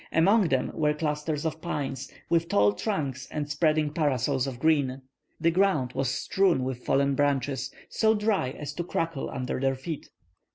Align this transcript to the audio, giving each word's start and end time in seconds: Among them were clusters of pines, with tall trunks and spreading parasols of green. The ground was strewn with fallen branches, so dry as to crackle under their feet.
Among 0.11 0.47
them 0.49 0.71
were 0.73 0.95
clusters 0.95 1.45
of 1.45 1.61
pines, 1.61 2.11
with 2.27 2.47
tall 2.49 2.73
trunks 2.73 3.27
and 3.29 3.47
spreading 3.47 3.93
parasols 3.93 4.47
of 4.47 4.57
green. 4.59 5.03
The 5.39 5.51
ground 5.51 5.93
was 5.93 6.09
strewn 6.09 6.63
with 6.63 6.83
fallen 6.83 7.13
branches, 7.13 7.71
so 7.87 8.15
dry 8.15 8.49
as 8.49 8.73
to 8.73 8.83
crackle 8.83 9.29
under 9.29 9.59
their 9.59 9.75
feet. 9.75 10.09